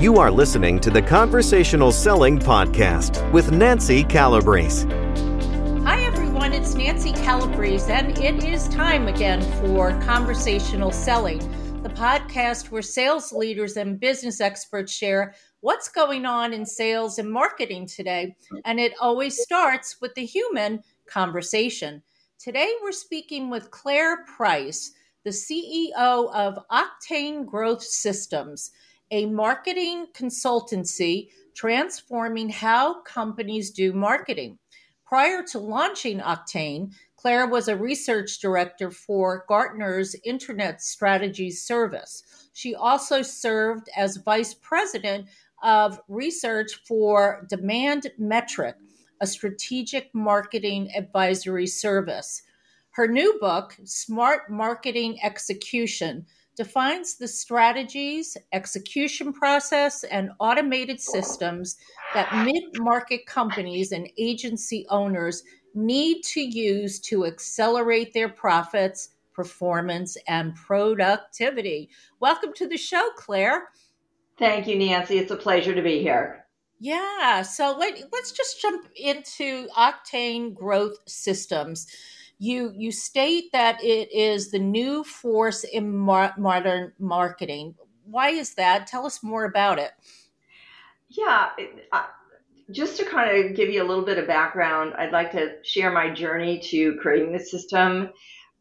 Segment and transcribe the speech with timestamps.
[0.00, 4.88] You are listening to the Conversational Selling Podcast with Nancy Calabrese.
[5.84, 6.54] Hi, everyone.
[6.54, 11.40] It's Nancy Calabrese, and it is time again for Conversational Selling,
[11.82, 17.30] the podcast where sales leaders and business experts share what's going on in sales and
[17.30, 18.34] marketing today.
[18.64, 22.02] And it always starts with the human conversation.
[22.38, 24.92] Today, we're speaking with Clare Price,
[25.24, 25.92] the CEO
[26.32, 28.70] of Octain Growth Systems
[29.10, 34.58] a marketing consultancy transforming how companies do marketing.
[35.04, 42.48] Prior to launching Octain, Clare was a research director for Gartner's Internet Strategies Service.
[42.52, 45.26] She also served as vice president
[45.62, 48.76] of research for Demand Metric,
[49.20, 52.42] a strategic marketing advisory service.
[52.92, 56.24] Her new book, Smart Marketing Execution,
[56.60, 61.78] defines the strategies, execution process, and automated systems
[62.12, 70.18] that mid market companies and agency owners need to use to accelerate their profits, performance,
[70.28, 71.88] and productivity.
[72.20, 73.68] Welcome to the show, Clare.
[74.38, 75.16] Thank you, Nancy.
[75.16, 76.44] It's a pleasure to be here.
[76.78, 81.86] Yeah, so let, let's just jump into Octain Growth Systems
[82.40, 87.74] you you state that it is the new force in mar- modern marketing.
[88.06, 88.86] Why is that?
[88.86, 89.92] Tell us more about it.
[91.10, 91.50] Yeah,
[91.92, 92.06] uh,
[92.70, 95.92] just to kind of give you a little bit of background, I'd like to share
[95.92, 98.10] my journey to creating the system.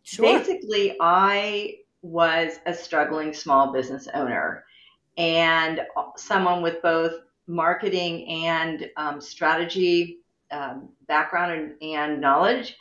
[0.04, 0.26] Sure.
[0.38, 4.66] Basically, I was a struggling small business owner
[5.18, 5.82] and
[6.18, 7.14] someone with both
[7.48, 10.20] marketing and um, strategy
[10.52, 12.76] um, background and, and knowledge.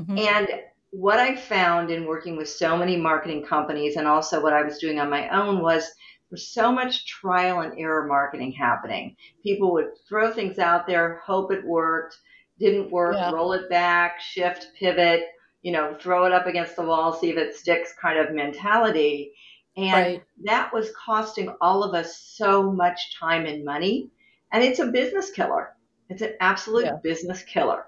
[0.00, 0.18] Mm-hmm.
[0.18, 0.48] And
[0.90, 4.78] what I found in working with so many marketing companies and also what I was
[4.78, 5.90] doing on my own was
[6.30, 9.16] there's so much trial and error marketing happening.
[9.42, 12.16] People would throw things out there, hope it worked,
[12.58, 13.30] didn't work, yeah.
[13.30, 15.24] roll it back, shift, pivot,
[15.62, 19.32] you know, throw it up against the wall, see if it sticks kind of mentality.
[19.76, 20.22] And right.
[20.44, 24.10] that was costing all of us so much time and money.
[24.52, 25.76] And it's a business killer.
[26.08, 26.96] It's an absolute yeah.
[27.02, 27.86] business killer.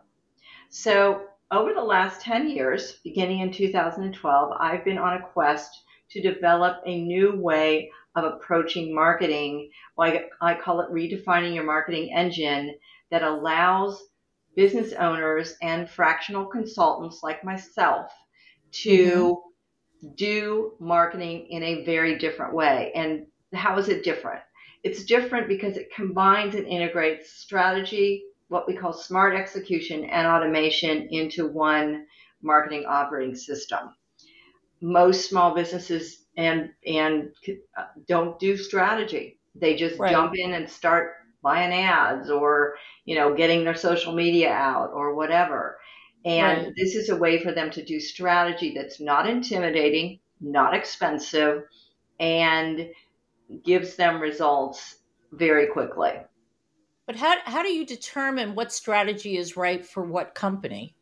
[0.70, 5.70] So over the last 10 years, beginning in 2012, I've been on a quest
[6.10, 9.70] to develop a new way of approaching marketing.
[9.98, 12.74] I call it redefining your marketing engine
[13.10, 14.02] that allows
[14.56, 18.10] business owners and fractional consultants like myself
[18.70, 19.38] to
[20.02, 20.14] mm-hmm.
[20.16, 22.92] do marketing in a very different way.
[22.94, 24.40] And how is it different?
[24.82, 31.08] It's different because it combines and integrates strategy, what we call smart execution and automation
[31.10, 32.06] into one
[32.42, 33.94] marketing operating system.
[34.80, 37.30] Most small businesses and and
[38.06, 39.38] don't do strategy.
[39.54, 40.12] They just right.
[40.12, 45.14] jump in and start buying ads or you know getting their social media out or
[45.14, 45.78] whatever.
[46.24, 46.74] And right.
[46.76, 51.62] this is a way for them to do strategy that's not intimidating, not expensive,
[52.18, 52.88] and
[53.64, 54.96] gives them results
[55.32, 56.12] very quickly.
[57.08, 60.94] But how, how do you determine what strategy is right for what company?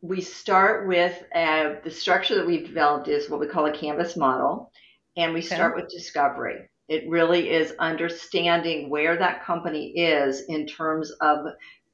[0.00, 4.16] We start with uh, the structure that we've developed is what we call a canvas
[4.16, 4.72] model,
[5.18, 5.54] and we okay.
[5.54, 6.70] start with discovery.
[6.88, 11.40] It really is understanding where that company is in terms of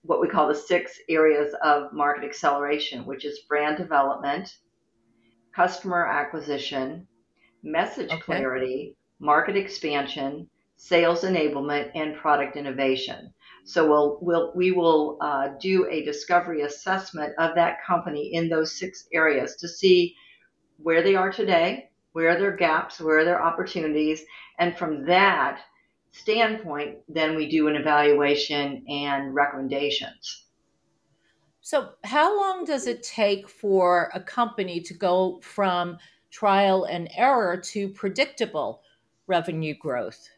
[0.02, 4.48] what we call the six areas of market acceleration, which is brand development,
[5.52, 7.08] customer acquisition,
[7.64, 8.22] message okay.
[8.22, 13.32] clarity, market expansion, sales enablement, and product innovation.
[13.64, 18.78] So we'll, we'll we will uh, do a discovery assessment of that company in those
[18.78, 20.14] six areas to see
[20.76, 24.22] where they are today, where are their gaps, where are their opportunities,
[24.58, 25.60] and from that
[26.12, 30.44] standpoint, then we do an evaluation and recommendations.
[31.60, 35.98] So, how long does it take for a company to go from
[36.30, 38.82] trial and error to predictable
[39.26, 40.28] revenue growth?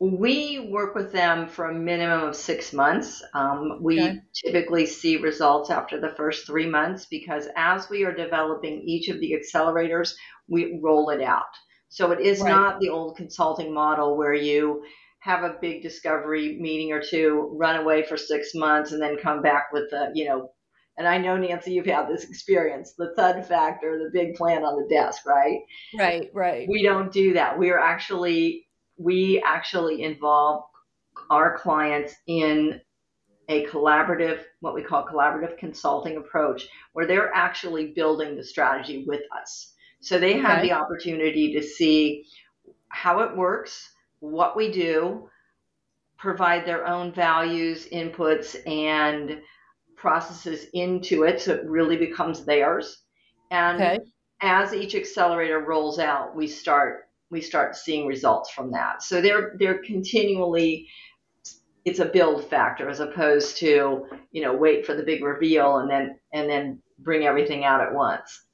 [0.00, 3.22] We work with them for a minimum of six months.
[3.32, 4.20] Um, we okay.
[4.34, 9.20] typically see results after the first three months because as we are developing each of
[9.20, 10.14] the accelerators,
[10.48, 11.42] we roll it out.
[11.88, 12.50] So it is right.
[12.50, 14.82] not the old consulting model where you
[15.20, 19.40] have a big discovery meeting or two, run away for six months, and then come
[19.40, 20.50] back with the, you know,
[20.98, 24.80] and I know Nancy, you've had this experience, the thud factor, the big plan on
[24.80, 25.60] the desk, right?
[25.98, 26.68] Right, right.
[26.68, 27.58] We don't do that.
[27.58, 28.63] We are actually
[28.96, 30.64] we actually involve
[31.30, 32.80] our clients in
[33.48, 39.20] a collaborative, what we call collaborative consulting approach, where they're actually building the strategy with
[39.36, 39.72] us.
[40.00, 42.24] So they have the opportunity to see
[42.88, 45.28] how it works, what we do,
[46.18, 49.40] provide their own values, inputs, and
[49.96, 53.02] processes into it so it really becomes theirs.
[53.50, 53.98] And okay.
[54.40, 57.03] as each accelerator rolls out, we start
[57.34, 59.02] we start seeing results from that.
[59.02, 60.88] So they're they're continually
[61.84, 65.90] it's a build factor as opposed to you know wait for the big reveal and
[65.90, 68.46] then and then bring everything out at once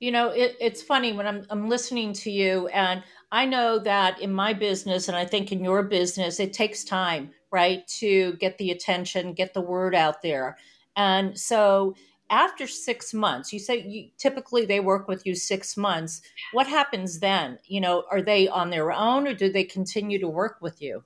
[0.00, 4.20] you know it, it's funny when I'm, I'm listening to you and i know that
[4.20, 8.58] in my business and i think in your business it takes time right to get
[8.58, 10.56] the attention get the word out there
[10.96, 11.94] and so
[12.30, 16.22] after six months you say you, typically they work with you six months
[16.52, 20.28] what happens then you know are they on their own or do they continue to
[20.28, 21.02] work with you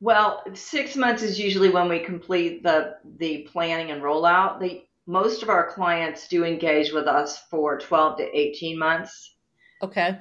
[0.00, 4.60] well, six months is usually when we complete the the planning and rollout.
[4.60, 9.36] The most of our clients do engage with us for 12 to 18 months.
[9.82, 10.18] Okay.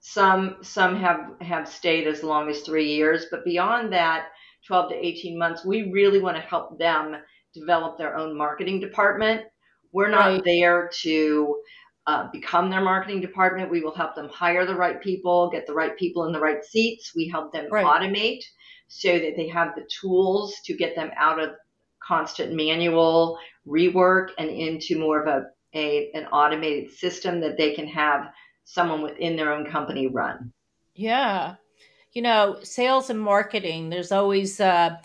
[0.00, 4.28] Some some have have stayed as long as 3 years, but beyond that
[4.66, 7.16] 12 to 18 months, we really want to help them
[7.54, 9.42] develop their own marketing department.
[9.92, 10.42] We're not right.
[10.44, 11.56] there to
[12.06, 13.70] uh, become their marketing department.
[13.70, 16.64] We will help them hire the right people, get the right people in the right
[16.64, 17.12] seats.
[17.14, 17.84] We help them right.
[17.84, 18.42] automate
[18.88, 21.50] so that they have the tools to get them out of
[22.02, 25.44] constant manual rework and into more of a,
[25.78, 28.32] a an automated system that they can have
[28.64, 30.52] someone within their own company run.
[30.94, 31.54] Yeah.
[32.12, 34.96] You know, sales and marketing, there's always uh,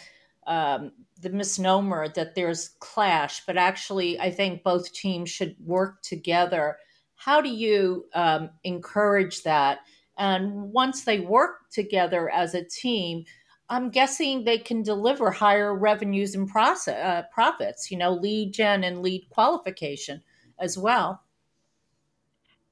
[0.45, 0.91] um,
[1.21, 6.77] the misnomer that there's clash, but actually, I think both teams should work together.
[7.15, 9.79] How do you um, encourage that?
[10.17, 13.25] And once they work together as a team,
[13.69, 18.83] I'm guessing they can deliver higher revenues and process, uh, profits, you know, lead gen
[18.83, 20.21] and lead qualification
[20.59, 21.21] as well.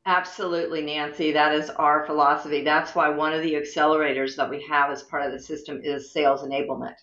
[0.08, 1.32] Absolutely, Nancy.
[1.32, 2.64] That is our philosophy.
[2.64, 6.12] That's why one of the accelerators that we have as part of the system is
[6.12, 6.96] sales enablement.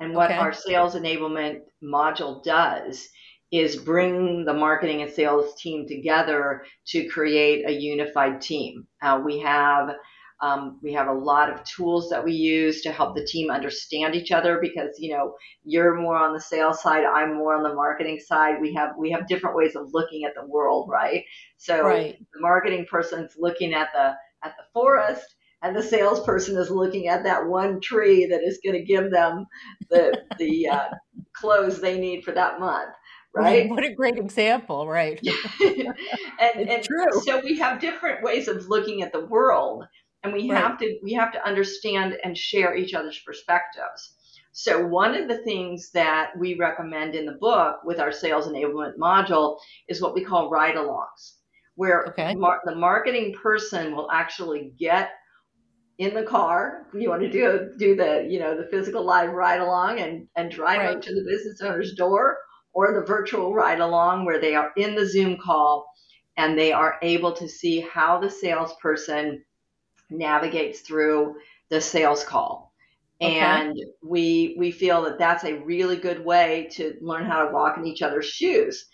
[0.00, 0.38] And what okay.
[0.38, 3.08] our sales enablement module does
[3.52, 8.86] is bring the marketing and sales team together to create a unified team.
[9.00, 9.94] Uh, we have
[10.42, 14.14] um, we have a lot of tools that we use to help the team understand
[14.14, 15.34] each other because you know
[15.64, 18.60] you're more on the sales side, I'm more on the marketing side.
[18.60, 21.24] We have we have different ways of looking at the world, right?
[21.56, 22.18] So right.
[22.34, 24.14] the marketing person's looking at the
[24.44, 28.76] at the forest and the salesperson is looking at that one tree that is going
[28.76, 29.46] to give them
[29.90, 30.88] the the uh,
[31.34, 32.92] clothes they need for that month
[33.34, 33.68] right?
[33.70, 35.20] What a great example, right?
[35.60, 37.20] and, and true.
[37.22, 39.84] so we have different ways of looking at the world
[40.26, 40.60] and we right.
[40.60, 44.14] have to we have to understand and share each other's perspectives
[44.52, 48.96] so one of the things that we recommend in the book with our sales enablement
[48.96, 51.34] module is what we call ride-alongs
[51.76, 52.34] where okay.
[52.34, 55.10] mar- the marketing person will actually get
[55.98, 59.60] in the car you want to do do the you know the physical live ride
[59.60, 60.96] along and and drive right.
[60.96, 62.36] up to the business owner's door
[62.74, 65.86] or the virtual ride along where they are in the zoom call
[66.36, 69.42] and they are able to see how the salesperson
[70.10, 71.36] navigates through
[71.70, 72.72] the sales call.
[73.20, 73.38] Okay.
[73.38, 77.78] And we we feel that that's a really good way to learn how to walk
[77.78, 78.86] in each other's shoes.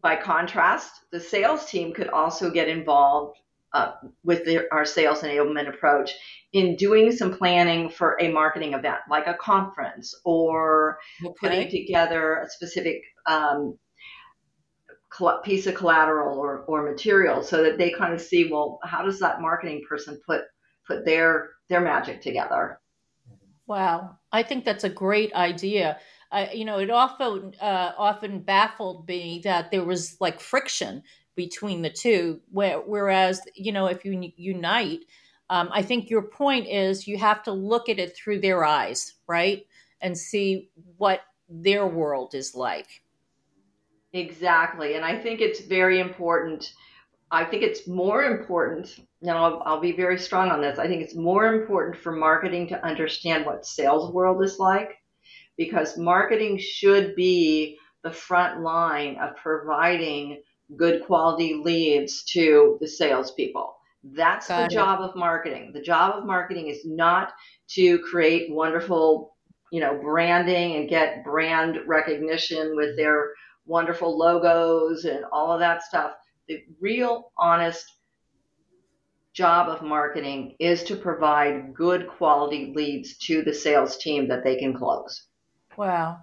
[0.00, 3.38] By contrast, the sales team could also get involved
[3.74, 3.92] uh,
[4.22, 6.12] with the, our sales enablement approach
[6.52, 11.34] in doing some planning for a marketing event, like a conference, or okay.
[11.40, 13.76] putting together a specific um,
[15.42, 19.20] piece of collateral or, or material so that they kind of see well how does
[19.20, 20.42] that marketing person put
[20.86, 22.80] put their their magic together?
[23.66, 24.18] Wow.
[24.32, 25.98] I think that's a great idea.
[26.32, 31.02] Uh, you know it often uh, often baffled me that there was like friction
[31.36, 35.00] between the two whereas you know if you unite
[35.50, 39.14] um, i think your point is you have to look at it through their eyes
[39.26, 39.66] right
[40.00, 43.02] and see what their world is like
[44.14, 44.94] Exactly.
[44.94, 46.72] And I think it's very important.
[47.32, 50.78] I think it's more important, Now, I'll, I'll be very strong on this.
[50.78, 54.98] I think it's more important for marketing to understand what sales world is like
[55.56, 60.42] because marketing should be the front line of providing
[60.76, 63.76] good quality leads to the salespeople.
[64.02, 64.70] That's Got the it.
[64.70, 65.72] job of marketing.
[65.72, 67.32] The job of marketing is not
[67.70, 69.34] to create wonderful,
[69.72, 73.32] you know, branding and get brand recognition with their
[73.66, 76.12] wonderful logos and all of that stuff.
[76.48, 77.86] The real honest
[79.32, 84.56] job of marketing is to provide good quality leads to the sales team that they
[84.56, 85.28] can close.
[85.76, 86.18] Wow.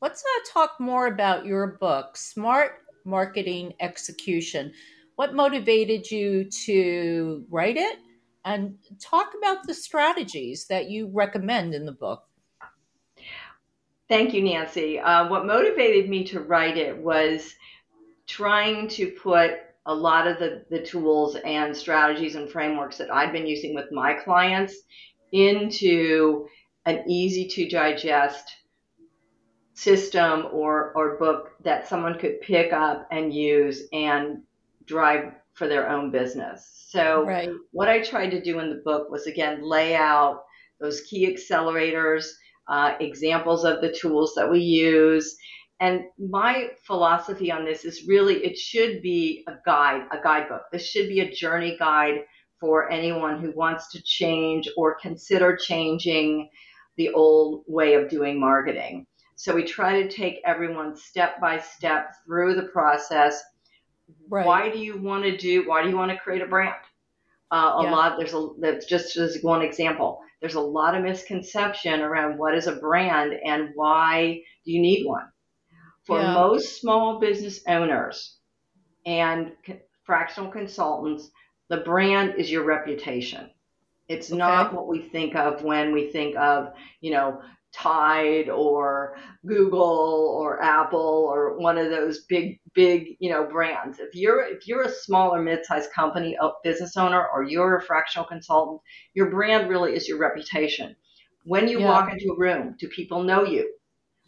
[0.00, 4.72] Let's uh, talk more about your book, Smart Marketing Execution.
[5.14, 7.98] What motivated you to write it?
[8.46, 12.22] and talk about the strategies that you recommend in the book.
[14.08, 15.00] Thank you, Nancy.
[15.00, 17.54] Uh, what motivated me to write it was
[18.28, 19.54] trying to put
[19.86, 23.90] a lot of the, the tools and strategies and frameworks that I've been using with
[23.90, 24.76] my clients
[25.32, 26.46] into
[26.86, 28.52] an easy to digest
[29.76, 34.42] system or, or book that someone could pick up and use and
[34.86, 36.86] drive for their own business.
[36.88, 37.50] So, right.
[37.72, 40.44] what I tried to do in the book was again lay out
[40.80, 42.26] those key accelerators,
[42.68, 45.36] uh, examples of the tools that we use,
[45.80, 50.62] and my philosophy on this is really it should be a guide, a guidebook.
[50.72, 52.24] This should be a journey guide
[52.58, 56.48] for anyone who wants to change or consider changing
[56.96, 59.06] the old way of doing marketing.
[59.36, 63.42] So we try to take everyone step by step through the process.
[64.28, 64.46] Right.
[64.46, 65.68] Why do you want to do?
[65.68, 66.74] Why do you want to create a brand?
[67.52, 67.90] Uh, a yeah.
[67.90, 68.18] lot.
[68.18, 68.48] There's a.
[68.58, 70.20] That's just as one example.
[70.40, 75.06] There's a lot of misconception around what is a brand and why do you need
[75.06, 75.26] one
[76.06, 76.34] for yeah.
[76.34, 78.36] most small business owners
[79.04, 79.52] and
[80.04, 81.30] fractional consultants,
[81.68, 83.50] the brand is your reputation.
[84.08, 84.38] It's okay.
[84.38, 87.42] not what we think of when we think of, you know,
[87.76, 93.98] Tide or Google or Apple or one of those big, big, you know, brands.
[93.98, 98.26] If you're if you're a smaller mid-sized company, a business owner, or you're a fractional
[98.26, 98.80] consultant,
[99.14, 100.96] your brand really is your reputation.
[101.44, 101.88] When you yeah.
[101.88, 103.72] walk into a room, do people know you?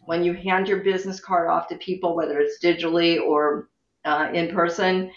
[0.09, 3.69] when you hand your business card off to people, whether it's digitally or
[4.05, 5.11] uh, in person,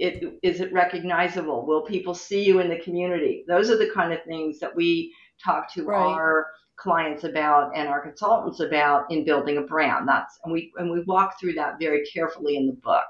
[0.00, 1.64] it, is it recognizable?
[1.64, 3.44] Will people see you in the community?
[3.46, 5.96] Those are the kind of things that we talk to right.
[5.96, 10.06] our clients about and our consultants about in building a brand.
[10.06, 13.04] That's and we and we walk through that very carefully in the book.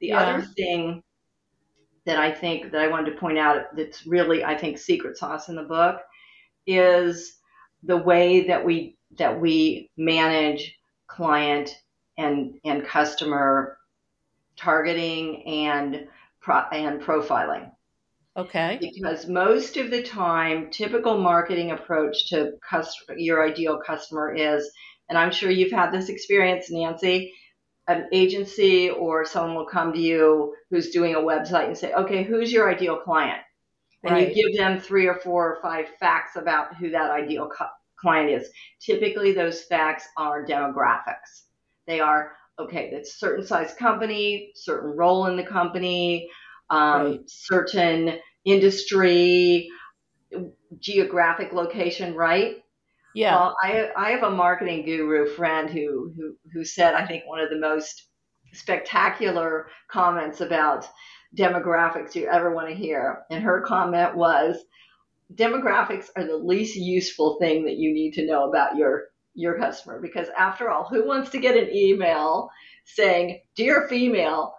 [0.00, 0.18] The yeah.
[0.18, 1.02] other thing
[2.04, 5.48] that I think that I wanted to point out that's really I think secret sauce
[5.48, 6.00] in the book
[6.66, 7.38] is
[7.82, 11.70] the way that we that we manage client
[12.18, 13.78] and and customer
[14.56, 16.08] targeting and
[16.40, 17.70] pro, and profiling.
[18.36, 18.76] Okay.
[18.80, 24.70] Because most of the time, typical marketing approach to customer, your ideal customer is,
[25.08, 27.32] and I'm sure you've had this experience, Nancy.
[27.88, 32.24] An agency or someone will come to you who's doing a website and say, "Okay,
[32.24, 33.40] who's your ideal client?"
[34.02, 34.28] And right.
[34.28, 37.64] you give them three or four or five facts about who that ideal cu-
[37.96, 38.50] client is.
[38.80, 41.44] Typically, those facts are demographics.
[41.86, 42.90] They are okay.
[42.92, 46.28] It's certain size company, certain role in the company,
[46.70, 47.20] um, right.
[47.26, 49.68] certain industry,
[50.78, 52.56] geographic location, right?
[53.14, 53.34] Yeah.
[53.34, 57.40] Well, I I have a marketing guru friend who who who said I think one
[57.40, 58.08] of the most
[58.52, 60.86] spectacular comments about
[61.36, 64.58] demographics you ever want to hear, and her comment was
[65.34, 70.00] demographics are the least useful thing that you need to know about your your customer
[70.00, 72.48] because after all who wants to get an email
[72.84, 74.54] saying dear female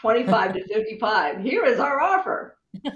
[0.00, 2.56] 25 to 55 here is our offer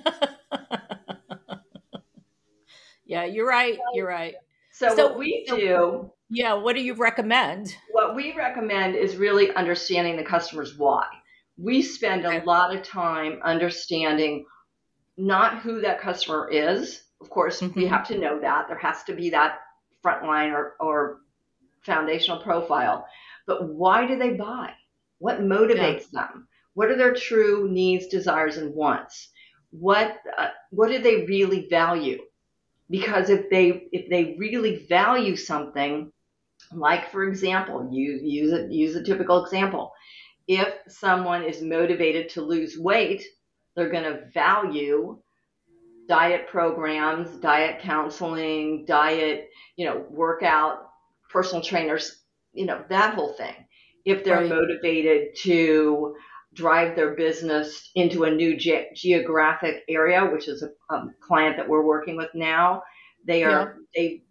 [3.05, 4.35] yeah you're right you're right
[4.73, 9.55] so, so what we do yeah what do you recommend what we recommend is really
[9.55, 11.05] understanding the customer's why
[11.57, 14.45] we spend a lot of time understanding
[15.17, 17.81] not who that customer is of course, mm-hmm.
[17.81, 18.69] we have to know that.
[18.69, 19.61] There has to be that
[20.05, 21.21] frontline or, or
[21.81, 23.07] foundational profile.
[23.47, 24.73] But why do they buy?
[25.19, 26.27] What motivates yeah.
[26.27, 26.49] them?
[26.75, 29.31] What are their true needs, desires, and wants?
[29.71, 32.21] What uh, what do they really value?
[32.91, 36.13] Because if they if they really value something,
[36.73, 39.93] like for example, use use a, use a typical example.
[40.47, 43.25] If someone is motivated to lose weight,
[43.75, 45.19] they're going to value
[46.07, 50.91] diet programs, diet counseling, diet, you know, workout,
[51.31, 53.55] personal trainers, you know, that whole thing.
[54.05, 54.51] If they're right.
[54.51, 56.15] motivated to
[56.55, 61.69] drive their business into a new ge- geographic area, which is a, a, client that
[61.69, 62.83] we're working with now,
[63.27, 64.03] they are yeah.
[64.03, 64.23] they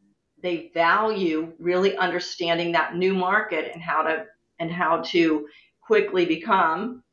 [0.42, 4.26] they value really understanding that new market and how to
[4.60, 5.48] and how to
[5.82, 7.04] quickly become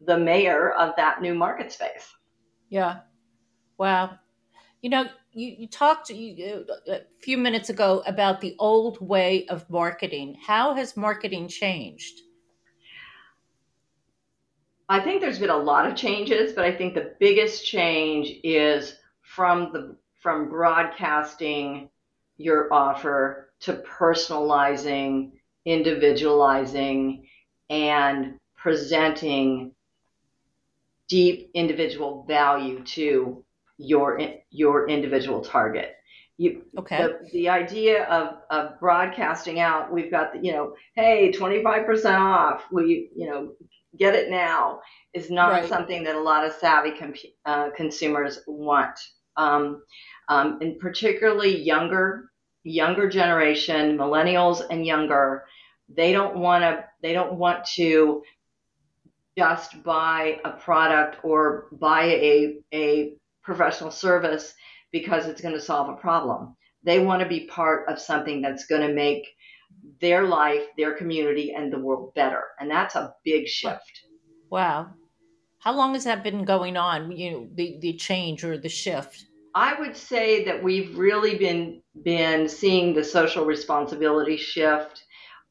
[0.00, 2.12] the mayor of that new market space.
[2.68, 3.00] Yeah.
[3.78, 4.18] Wow.
[4.82, 9.68] You know, you, you talked you, a few minutes ago about the old way of
[9.70, 10.36] marketing.
[10.44, 12.20] How has marketing changed?
[14.88, 18.96] I think there's been a lot of changes, but I think the biggest change is
[19.22, 21.90] from the from broadcasting
[22.36, 25.32] your offer to personalizing,
[25.64, 27.26] individualizing,
[27.70, 29.72] and presenting
[31.08, 33.44] deep individual value to
[33.78, 35.95] your your individual target.
[36.38, 36.98] You, okay.
[36.98, 42.64] The, the idea of, of broadcasting out, we've got the, you know, hey, 25% off.
[42.70, 43.52] Will you, you know,
[43.98, 44.80] get it now
[45.14, 45.68] is not right.
[45.68, 46.92] something that a lot of savvy
[47.46, 48.98] uh, consumers want.
[49.36, 49.82] Um,
[50.28, 52.30] um, and particularly younger,
[52.64, 55.44] younger generation, millennials and younger,
[55.88, 58.22] they don't want to, they don't want to
[59.38, 63.12] just buy a product or buy a, a
[63.42, 64.54] professional service
[64.92, 66.56] because it's going to solve a problem.
[66.84, 69.26] They want to be part of something that's going to make
[70.00, 72.42] their life, their community, and the world better.
[72.60, 74.02] And that's a big shift.
[74.50, 74.90] Wow.
[75.58, 79.26] How long has that been going on, you know, the, the change or the shift?
[79.54, 85.02] I would say that we've really been been seeing the social responsibility shift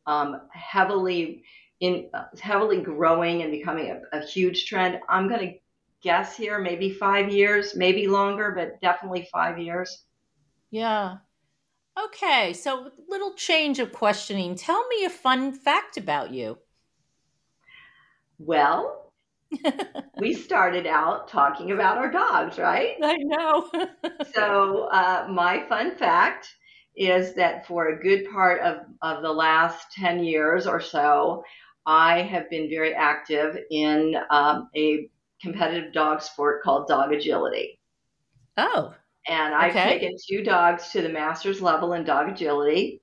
[0.06, 1.44] um, heavily
[1.80, 5.00] in uh, heavily growing and becoming a, a huge trend.
[5.10, 5.54] I'm going to
[6.06, 10.06] guess here, maybe five years, maybe longer, but definitely five years.
[10.70, 11.18] Yeah.
[12.02, 14.56] Okay, so little change of questioning.
[14.56, 16.60] Tell me a fun fact about you.
[18.38, 19.12] Well,
[20.20, 22.98] we started out talking about our dogs, right?
[23.02, 23.72] I know.
[24.34, 26.54] so, uh, my fun fact
[26.96, 31.44] is that for a good part of, of the last 10 years or so,
[31.88, 35.10] I have been very active in um, a
[35.42, 37.80] competitive dog sport called dog agility.
[38.58, 38.94] Oh.
[39.28, 40.00] And I've okay.
[40.00, 43.02] taken two dogs to the master's level in dog agility.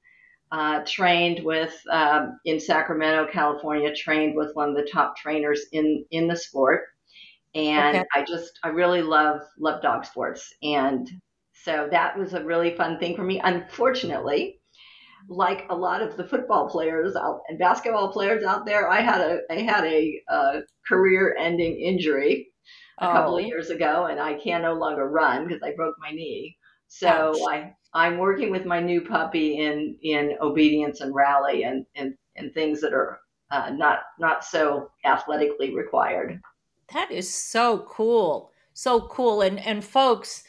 [0.52, 3.94] Uh, trained with um, in Sacramento, California.
[3.94, 6.82] Trained with one of the top trainers in in the sport,
[7.54, 8.06] and okay.
[8.14, 11.10] I just I really love love dog sports, and
[11.54, 13.40] so that was a really fun thing for me.
[13.42, 14.60] Unfortunately,
[15.28, 19.20] like a lot of the football players out and basketball players out there, I had
[19.20, 22.52] a I had a, a career-ending injury
[22.98, 23.12] a oh.
[23.12, 23.46] couple of oh.
[23.46, 26.56] years ago, and I can no longer run because I broke my knee.
[26.88, 27.48] So Ouch.
[27.48, 32.52] I I'm working with my new puppy in in obedience and rally and and, and
[32.52, 36.40] things that are uh, not not so athletically required.
[36.92, 40.44] That is so cool, so cool, and and folks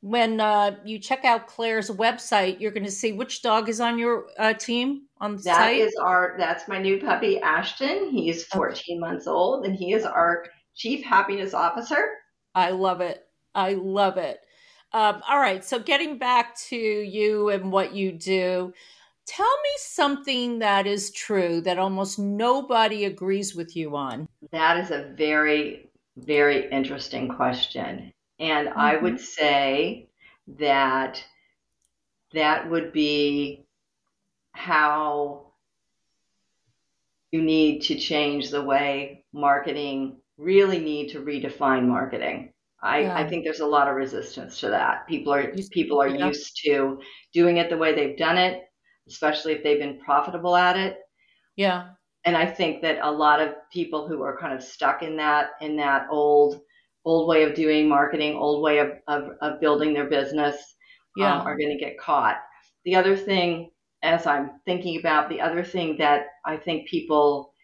[0.00, 3.98] when uh, you check out Clare's website, you're going to see which dog is on
[3.98, 5.78] your uh, team on the that site.
[5.78, 6.34] That is our.
[6.38, 8.10] That's my new puppy, Ashton.
[8.10, 8.98] He's 14 okay.
[8.98, 12.10] months old, and he is our chief happiness officer.
[12.54, 13.26] I love it.
[13.54, 14.40] I love it.
[14.92, 15.64] Um, all right.
[15.64, 18.72] So, getting back to you and what you do,
[19.26, 24.28] tell me something that is true that almost nobody agrees with you on.
[24.52, 28.12] That is a very, very interesting question.
[28.38, 28.78] And mm-hmm.
[28.78, 30.08] I would say
[30.58, 31.22] that
[32.32, 33.66] that would be
[34.52, 35.52] how
[37.32, 42.52] you need to change the way marketing really need to redefine marketing.
[42.82, 43.16] I, yeah.
[43.16, 45.06] I think there's a lot of resistance to that.
[45.08, 46.26] People are people are yeah.
[46.26, 47.00] used to
[47.32, 48.62] doing it the way they've done it,
[49.08, 50.98] especially if they've been profitable at it.
[51.56, 51.88] Yeah.
[52.24, 55.50] And I think that a lot of people who are kind of stuck in that
[55.60, 56.60] in that old
[57.06, 61.40] old way of doing marketing, old way of, of, of building their business um, yeah.
[61.40, 62.36] um, are going to get caught.
[62.84, 63.70] The other thing,
[64.02, 67.54] as I'm thinking about, the other thing that I think people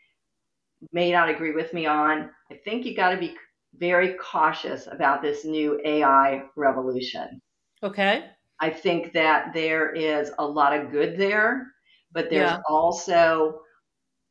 [0.92, 3.34] may not agree with me on, I think you got to be
[3.74, 7.40] very cautious about this new AI revolution.
[7.82, 8.24] Okay.
[8.60, 11.66] I think that there is a lot of good there,
[12.12, 12.60] but there's yeah.
[12.68, 13.60] also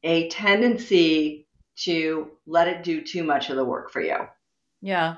[0.04, 1.47] a tendency
[1.84, 4.17] to let it do too much of the work for you.
[4.82, 5.17] Yeah.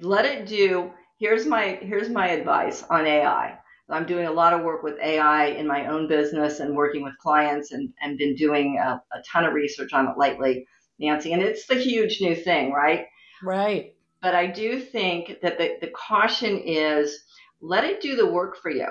[0.00, 0.92] Let it do.
[1.18, 3.58] Here's my here's my advice on AI.
[3.88, 7.16] I'm doing a lot of work with AI in my own business and working with
[7.18, 10.66] clients and, and been doing a, a ton of research on it lately,
[10.98, 11.32] Nancy.
[11.32, 13.06] And it's the huge new thing, right?
[13.42, 13.94] Right.
[14.22, 17.16] But I do think that the, the caution is
[17.60, 18.88] let it do the work for you,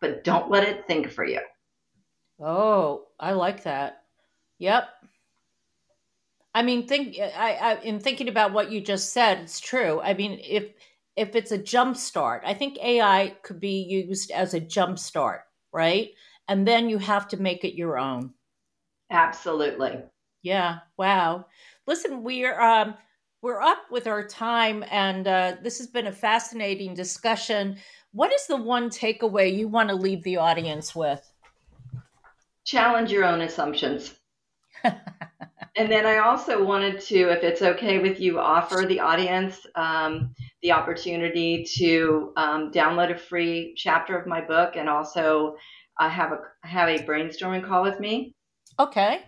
[0.00, 1.40] but don't let it think for you.
[2.40, 4.02] Oh, I like that.
[4.58, 4.88] Yep.
[6.54, 10.00] I mean, think I, I in thinking about what you just said, it's true.
[10.00, 10.72] I mean, if
[11.16, 15.42] if it's a jump start, I think AI could be used as a jump start,
[15.72, 16.10] right?
[16.48, 18.32] And then you have to make it your own.
[19.10, 19.98] Absolutely.
[20.42, 20.78] Yeah.
[20.96, 21.46] Wow.
[21.86, 22.94] Listen, we're um,
[23.42, 27.76] we're up with our time, and uh, this has been a fascinating discussion.
[28.12, 31.20] What is the one takeaway you want to leave the audience with?
[32.64, 34.14] Challenge your own assumptions.
[35.78, 40.34] and then I also wanted to, if it's okay with you, offer the audience um,
[40.60, 45.54] the opportunity to um, download a free chapter of my book and also
[46.00, 48.34] uh, have a have a brainstorming call with me.
[48.80, 49.20] Okay.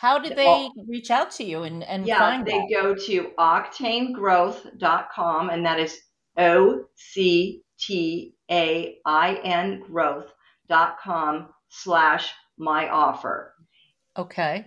[0.00, 2.68] How did they reach out to you and, and yeah, they that?
[2.70, 6.00] go to octaingrowth.com and that is
[6.36, 13.54] O C T A I N growth.com slash my offer.
[14.18, 14.66] Okay.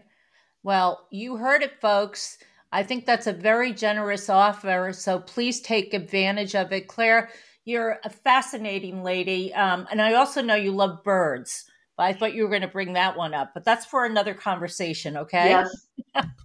[0.64, 2.38] Well, you heard it, folks.
[2.72, 4.92] I think that's a very generous offer.
[4.94, 6.88] So please take advantage of it.
[6.88, 7.30] Clare,
[7.66, 9.54] you're a fascinating lady.
[9.54, 11.66] Um, and I also know you love birds.
[11.98, 14.34] But I thought you were going to bring that one up, but that's for another
[14.34, 15.50] conversation, okay?
[15.50, 15.88] Yes,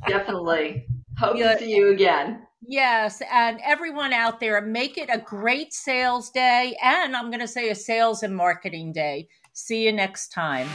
[0.08, 0.88] definitely.
[1.16, 1.52] Hope yeah.
[1.52, 2.44] to see you again.
[2.66, 7.46] Yes, and everyone out there, make it a great sales day, and I'm going to
[7.46, 9.28] say a sales and marketing day.
[9.52, 10.68] See you next time.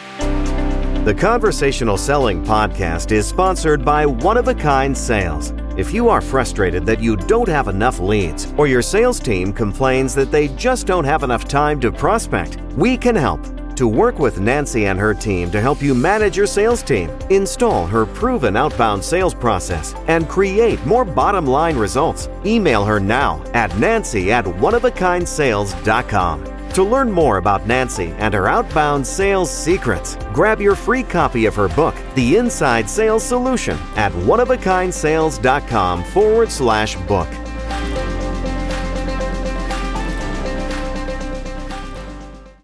[1.05, 5.53] The Conversational Selling Podcast is sponsored by One of a Kind Sales.
[5.77, 10.13] If you are frustrated that you don't have enough leads, or your sales team complains
[10.15, 13.39] that they just don't have enough time to prospect, we can help.
[13.77, 17.88] To work with Nancy and her team to help you manage your sales team, install
[17.88, 23.73] her proven outbound sales process, and create more bottom line results, email her now at
[23.79, 26.59] nancy at oneofakindSales.com.
[26.73, 31.55] To learn more about Nancy and her outbound sales secrets, grab your free copy of
[31.55, 37.27] her book, The Inside Sales Solution, at oneofakindSales.com forward slash book.